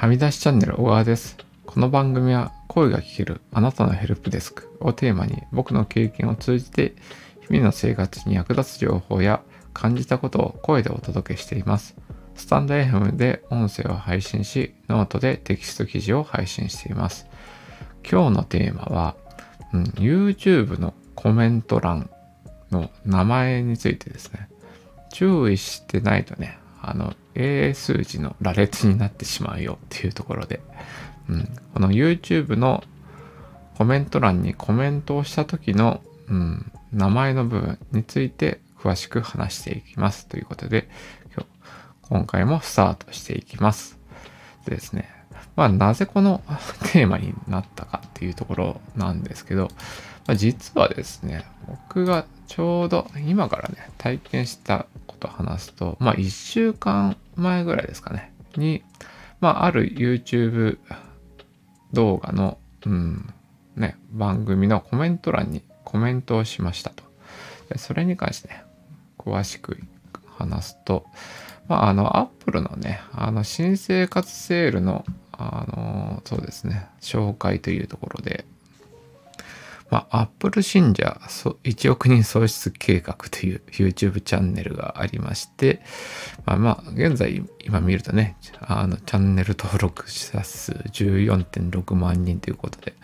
[0.00, 1.36] はみ出しチャンネル小川です。
[1.66, 6.94] この番組は声が聞けるあなたのヘルプデスクをテーマに僕の経験を通じて
[7.42, 9.42] 日々の生活に役立つ情報や
[9.74, 11.96] 感じたことを声でお届けしています。
[12.34, 17.26] stand.fm で音声を配信し、ノートでテキスト記事を配信しています。
[18.10, 19.16] 今日のテーマは、
[19.74, 22.08] うん、YouTube のコメント欄
[22.70, 24.48] の名前についてですね。
[25.12, 30.60] 注意してないとね、あの、英数字の羅列になってしまうよっていうところで、
[31.28, 32.82] うん、この YouTube の
[33.76, 40.88] コメント欄にコメントをした時の、うん、名前の部分について詳しく話していきますということで、
[41.34, 41.46] 今日、
[42.02, 43.98] 今回もスタートしていきます。
[44.66, 45.08] でですね、
[45.56, 46.42] まあなぜこの
[46.92, 49.70] テーマになったかっていうところなんですけど、
[50.26, 54.86] まあ、実はですね、僕がちょうど今からね、体験した
[55.20, 58.82] と話すと、まあ1週間前ぐらいですかね、に、
[59.40, 60.78] まあある YouTube
[61.92, 63.32] 動画の、うん、
[63.76, 67.04] ね、番組のコメント欄にコメントをしましたと。
[67.68, 68.64] でそれに関してね、
[69.18, 69.78] 詳しく
[70.38, 71.06] 話すと、
[71.68, 78.44] まあ、あの、アップルのね、あの、新生活セールの、あの、そうですね、紹介というところで、
[79.90, 85.82] まあ、アップル信者1億人創出計画という YouTube チャンネルがありまして、
[86.46, 92.94] まあ、まあ、現在今見るとね、あの、チャンネル登録者数14.6万人ということで、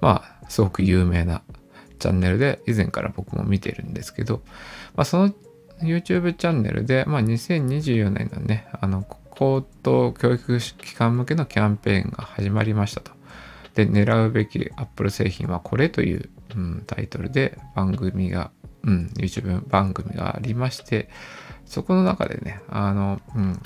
[0.00, 1.42] まあ、すごく有名な
[1.98, 4.42] チャンネルで、以前から僕も見てるんですけど、
[4.94, 5.34] まあ、その
[5.80, 13.13] YouTube チャンネルで、まあ、2024年のね、あの、高等教育機関向けのキャンペーンが始まりましたと。
[13.74, 18.50] で、狙うべき Apple 製品はこれという、うん、タイトルで番組が、
[18.84, 21.08] うん、YouTube 番組がありまして、
[21.66, 23.60] そこの中でね、あの、うん、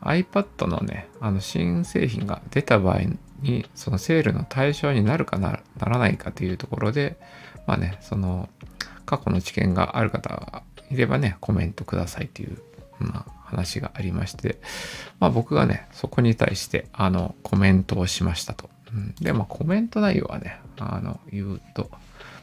[0.00, 3.00] iPad のね、あの新製品が出た場合
[3.40, 7.18] に、そのセールの対象になるかなならないかというところで、
[7.66, 8.48] まあね、その
[9.06, 12.58] 過去の知見がある方がいればね、コメントくださいという、
[12.98, 14.60] まあ、話がありまして、
[15.20, 18.70] まあ僕がね、そこに対して、あの、コメントをしましたと。
[18.94, 21.90] うん、で、まあコメント内容はね、あの、言うと、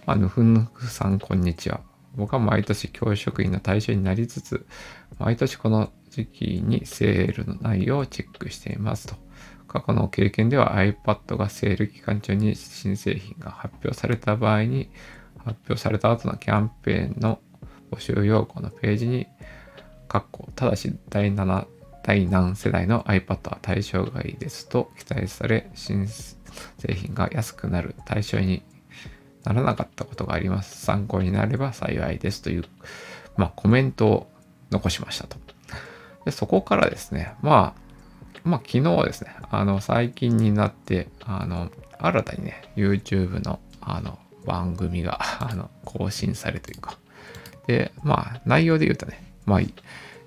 [0.06, 1.82] まあ、ぬふぬふさん、こんにちは。
[2.16, 4.66] 僕は毎年教職員の対象になりつつ、
[5.18, 9.16] 毎年この時期にセールの内容をチェックしていますと。
[9.68, 14.90] 過去の経験では iPad がセール期間中に新製品が発表された場合に、
[15.38, 17.40] 発表された後のキャンペーンの
[17.92, 19.28] 募集要項のページに、
[20.10, 21.68] 括弧ただし第7、
[22.04, 26.41] 第何世代の iPad は対象外ですと記載され、新製
[26.78, 28.64] 製品が安くなる対象に
[29.44, 30.86] ならなかったことがあります。
[30.86, 32.66] 参考になれば幸いですという、
[33.38, 34.32] まあ、コメントを
[34.72, 35.38] 残しましたと。
[36.26, 37.82] でそこからですね、まあ、
[38.44, 46.98] まあ、昨日ですね、あの、最近になって、あの、新たにね、YouTube の、あの、番組が、 あの、更新されというか、
[47.68, 49.60] で、まあ、内容で言うとね、まあ、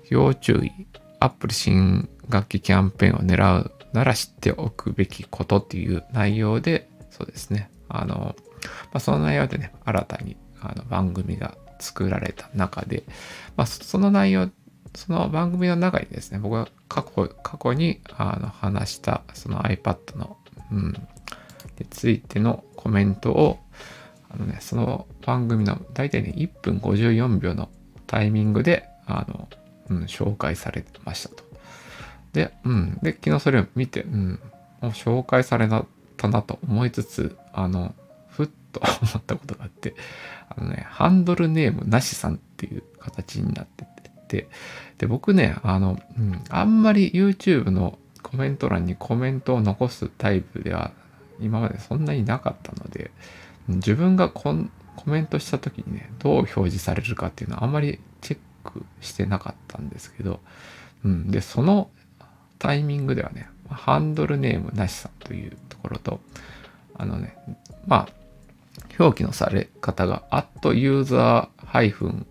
[0.09, 0.71] 要注意、
[1.19, 8.35] Apple 新学期キャンペーンを狙うなら知っておくべきことっていう内容で、そうですね、あの、
[8.91, 13.03] まあ、その内容でね、新たにあの番組が作られた中で、
[13.55, 14.49] まあ、その内容、
[14.93, 20.37] その番組の中にですね、僕が過去、過去にあの話したその iPad の、
[20.71, 20.93] うん、
[21.79, 23.59] についてのコメントを、
[24.29, 27.69] あのね、その番組の大体ね、1分54秒の
[28.07, 29.47] タイミングで、あの、
[29.89, 31.44] うん、紹介されてましたと。
[32.35, 32.99] で、うん。
[33.01, 34.39] で、昨日それを見て、うん、
[34.81, 35.69] もう紹介され
[36.17, 37.95] たなと思いつつ、あの、
[38.27, 39.95] ふっと 思ったことがあって、
[40.49, 43.85] あのね、ハンドルネームなしさんっていう形になって
[44.27, 44.49] て、
[44.97, 50.91] で、僕ね、あの、うん、あんまり YouTube のコメント欄にコメントを残すタイプでは
[51.39, 53.11] 今までそんなになかったので、
[53.69, 54.53] 自分がコ
[55.05, 60.41] メントした時にね、どう表示されるかっていうのはあんまりチェックしてなかったんですけど、
[61.05, 61.89] うん、で、その
[62.65, 66.19] タイミングではね、ハンドルネームなしさんというところと、
[66.95, 67.37] あのね、
[67.85, 68.09] まあ、
[68.97, 72.25] 表記のされ方が、アットユーザーハイフン、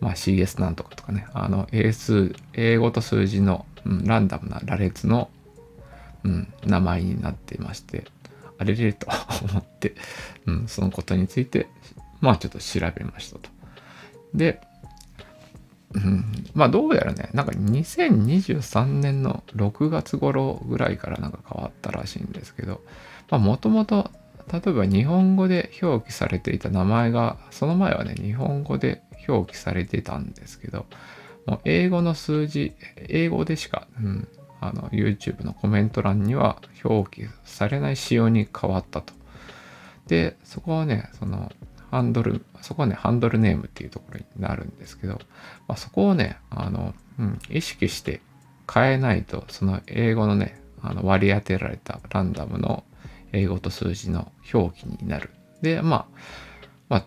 [0.00, 5.30] まあ CS なんとかとかね、あの英数、英語と数字の、うん、ランダムな羅列の、
[6.24, 8.04] うん、名前になっていまして、
[8.58, 9.06] あれれと
[9.48, 9.94] 思って、
[10.46, 11.68] うん、そのことについて、
[12.20, 13.48] まあちょっと調べましたと。
[14.34, 14.60] で、
[15.94, 16.24] うん、
[16.54, 22.82] まあどうやらね、なんか2023年の6月頃ぐらいからなんか変わったらしいんですけど、
[23.30, 24.10] まあもともと
[24.52, 30.86] 例えば日本語で表記されていた名前が、その前はね、日本語で表記されてたんですけど、
[31.46, 34.28] もう英語の数字、英語でしか、うん、
[34.60, 39.12] あの YouTube のコメント欄には表記されない仕様に変わったと。
[40.06, 41.52] で、そこはね、その
[41.90, 45.20] ハンドル、そこはね、ハンドルネームっていうところになるんですけど、
[45.66, 48.20] まあ、そこをね、あの、うん、意識して
[48.72, 52.84] 変えないと、その英語のね、あの割り当てられたランダムの
[53.32, 55.30] 英語と数字の表記になる。
[55.62, 56.06] で、まあ、
[56.88, 57.06] まあ、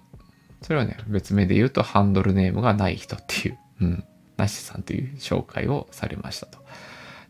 [0.62, 4.04] それはね、別名で言うとハンドルネームがない人っていう、うん、
[4.38, 6.60] なしさんという紹介をされましたと。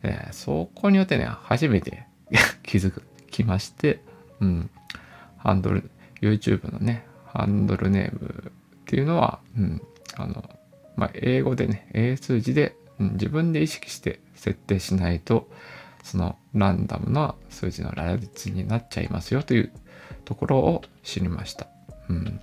[0.03, 2.07] えそこによってね、初めて
[2.63, 4.01] 気づくきまして、
[4.39, 4.69] うん、
[5.38, 5.89] ハンドル、
[6.21, 8.51] YouTube のね、ハンドルネーム
[8.81, 9.81] っていうのは、うん、
[10.18, 10.44] あの、
[10.95, 15.50] まあ、英語でね、英数字で、うん、自分で意識して設定しないと、
[16.04, 19.72] そのランダムな数字の羅列になっちゃいますよという
[20.25, 21.68] ところを知りました。
[22.10, 22.42] うん。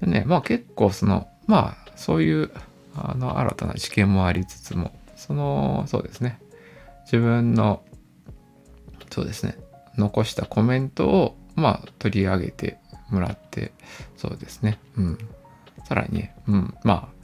[0.00, 2.50] でね、まあ結構その、まあそういう
[2.94, 6.38] あの新たな知見もありつつも、その、そうですね、
[7.04, 7.82] 自分の、
[9.10, 9.56] そうですね、
[9.96, 12.78] 残したコメントを、まあ取り上げて
[13.10, 13.72] もらって、
[14.16, 15.18] そうですね、うん。
[15.84, 17.16] さらに、うん、まあ、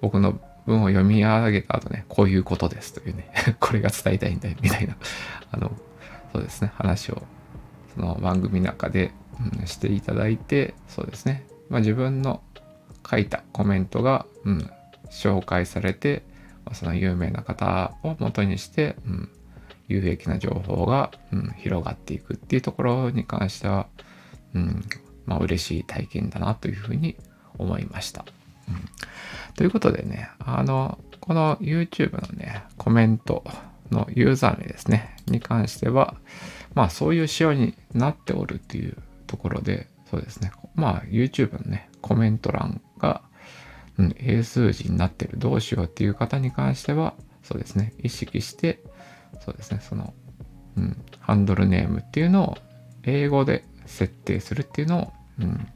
[0.00, 4.96] 僕の文を読み上げた後ね、こういうことですというね、 これが伝えたいんだよ、みたいな、
[5.50, 5.72] あの、
[6.32, 7.22] そうですね、話を、
[7.94, 9.12] その番組の中で、
[9.60, 12.42] うん、していただいて、そうですね、まあ、自分の
[13.08, 14.70] 書いたコメントが、うん、
[15.10, 16.22] 紹介されて、
[16.64, 19.28] まあ、その有名な方を元にして、うん、
[19.88, 23.86] 有益な情報が、うん、広がっていくっていうところに関しては、
[24.54, 24.84] うん、
[25.28, 27.16] まあ嬉しい体験だなというふうに
[27.58, 28.24] 思いました。
[28.68, 33.44] うん、ということでね、あの、この YouTube のね、コメント
[33.90, 36.14] のユーザー名ですね、に関しては、
[36.74, 38.96] まあそういう仕様になっておるっていう
[39.26, 43.20] ところで、そうですね、まあ YouTube のね、コメント欄が、
[43.98, 48.80] うん、英数字になってる、どうしようっていう方に関しては、そうですね、意識して、
[49.40, 50.14] そうですね、その、
[50.76, 52.56] うん、ハンドルネームっていうのを
[53.02, 55.68] 英語で設定するっていうのを、うん、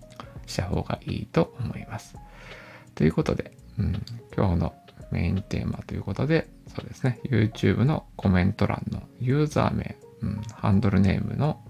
[0.46, 2.16] した方がいいと思います。
[2.94, 4.02] ということで、うん、
[4.36, 4.74] 今日の
[5.10, 11.60] メインテーマということで、そうですね、YouTube のコメント欄のユーザー名、うん、ハンドルネームの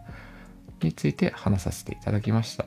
[0.83, 2.67] について話させていただきました。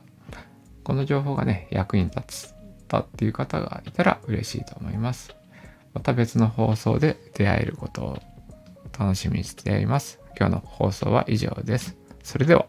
[0.84, 2.52] この情報がね、役に立っ
[2.86, 5.34] たっていう方がいたら嬉しいと思います。
[5.94, 8.18] また別の放送で出会えることを
[8.98, 10.20] 楽しみにしています。
[10.38, 11.96] 今日の放送は以上です。
[12.22, 12.66] それでは。